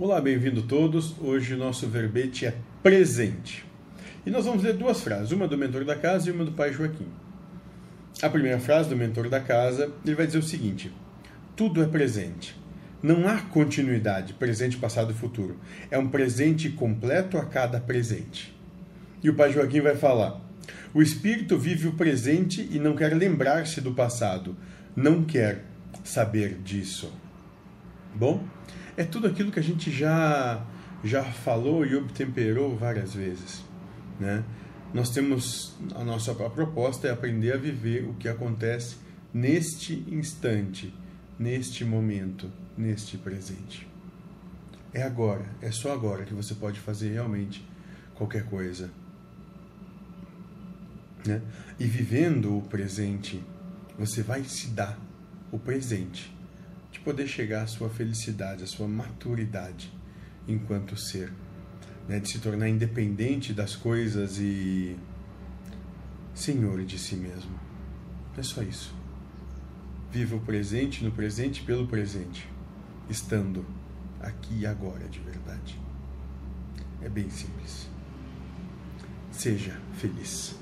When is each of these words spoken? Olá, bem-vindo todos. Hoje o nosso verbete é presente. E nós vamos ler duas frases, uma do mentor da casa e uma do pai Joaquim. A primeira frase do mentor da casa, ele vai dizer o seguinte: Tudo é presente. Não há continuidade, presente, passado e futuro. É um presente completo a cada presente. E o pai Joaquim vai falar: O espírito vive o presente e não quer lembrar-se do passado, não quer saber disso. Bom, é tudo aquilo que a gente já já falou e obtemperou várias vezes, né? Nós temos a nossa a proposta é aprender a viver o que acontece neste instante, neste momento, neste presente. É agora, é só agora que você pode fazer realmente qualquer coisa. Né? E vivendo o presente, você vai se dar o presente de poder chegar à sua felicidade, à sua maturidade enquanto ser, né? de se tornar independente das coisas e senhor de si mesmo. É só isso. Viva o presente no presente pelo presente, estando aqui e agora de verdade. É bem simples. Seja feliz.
Olá, 0.00 0.18
bem-vindo 0.18 0.62
todos. 0.62 1.14
Hoje 1.20 1.52
o 1.52 1.58
nosso 1.58 1.86
verbete 1.86 2.46
é 2.46 2.54
presente. 2.82 3.66
E 4.24 4.30
nós 4.30 4.46
vamos 4.46 4.62
ler 4.62 4.72
duas 4.72 5.02
frases, 5.02 5.30
uma 5.30 5.46
do 5.46 5.58
mentor 5.58 5.84
da 5.84 5.94
casa 5.94 6.26
e 6.26 6.32
uma 6.32 6.42
do 6.42 6.52
pai 6.52 6.72
Joaquim. 6.72 7.06
A 8.22 8.30
primeira 8.30 8.58
frase 8.58 8.88
do 8.88 8.96
mentor 8.96 9.28
da 9.28 9.40
casa, 9.40 9.92
ele 10.02 10.14
vai 10.14 10.26
dizer 10.26 10.38
o 10.38 10.42
seguinte: 10.42 10.90
Tudo 11.54 11.82
é 11.82 11.86
presente. 11.86 12.58
Não 13.02 13.28
há 13.28 13.42
continuidade, 13.42 14.32
presente, 14.32 14.78
passado 14.78 15.12
e 15.12 15.14
futuro. 15.14 15.60
É 15.90 15.98
um 15.98 16.08
presente 16.08 16.70
completo 16.70 17.36
a 17.36 17.44
cada 17.44 17.78
presente. 17.78 18.58
E 19.22 19.28
o 19.28 19.34
pai 19.34 19.52
Joaquim 19.52 19.82
vai 19.82 19.96
falar: 19.96 20.40
O 20.94 21.02
espírito 21.02 21.58
vive 21.58 21.88
o 21.88 21.92
presente 21.92 22.66
e 22.72 22.78
não 22.78 22.96
quer 22.96 23.14
lembrar-se 23.14 23.82
do 23.82 23.92
passado, 23.92 24.56
não 24.96 25.22
quer 25.24 25.62
saber 26.02 26.54
disso. 26.64 27.12
Bom, 28.14 28.42
é 29.00 29.04
tudo 29.04 29.26
aquilo 29.26 29.50
que 29.50 29.58
a 29.58 29.62
gente 29.62 29.90
já 29.90 30.62
já 31.02 31.24
falou 31.24 31.86
e 31.86 31.96
obtemperou 31.96 32.76
várias 32.76 33.14
vezes, 33.14 33.64
né? 34.20 34.44
Nós 34.92 35.08
temos 35.08 35.74
a 35.94 36.04
nossa 36.04 36.32
a 36.32 36.50
proposta 36.50 37.08
é 37.08 37.10
aprender 37.10 37.54
a 37.54 37.56
viver 37.56 38.04
o 38.04 38.12
que 38.14 38.28
acontece 38.28 38.96
neste 39.32 40.04
instante, 40.10 40.92
neste 41.38 41.82
momento, 41.82 42.52
neste 42.76 43.16
presente. 43.16 43.88
É 44.92 45.02
agora, 45.02 45.46
é 45.62 45.70
só 45.70 45.94
agora 45.94 46.26
que 46.26 46.34
você 46.34 46.54
pode 46.54 46.78
fazer 46.78 47.14
realmente 47.14 47.66
qualquer 48.14 48.44
coisa. 48.44 48.90
Né? 51.26 51.40
E 51.78 51.86
vivendo 51.86 52.58
o 52.58 52.62
presente, 52.62 53.42
você 53.98 54.22
vai 54.22 54.44
se 54.44 54.66
dar 54.68 54.98
o 55.50 55.58
presente 55.58 56.30
de 57.00 57.04
poder 57.04 57.26
chegar 57.26 57.62
à 57.62 57.66
sua 57.66 57.88
felicidade, 57.88 58.62
à 58.62 58.66
sua 58.66 58.86
maturidade 58.86 59.90
enquanto 60.46 60.96
ser, 60.96 61.32
né? 62.06 62.20
de 62.20 62.28
se 62.28 62.38
tornar 62.38 62.68
independente 62.68 63.54
das 63.54 63.74
coisas 63.74 64.38
e 64.38 64.94
senhor 66.34 66.84
de 66.84 66.98
si 66.98 67.16
mesmo. 67.16 67.58
É 68.36 68.42
só 68.42 68.62
isso. 68.62 68.94
Viva 70.12 70.36
o 70.36 70.40
presente 70.40 71.02
no 71.02 71.10
presente 71.10 71.62
pelo 71.62 71.86
presente, 71.86 72.46
estando 73.08 73.64
aqui 74.20 74.60
e 74.60 74.66
agora 74.66 75.08
de 75.08 75.20
verdade. 75.20 75.80
É 77.00 77.08
bem 77.08 77.30
simples. 77.30 77.88
Seja 79.30 79.74
feliz. 79.94 80.54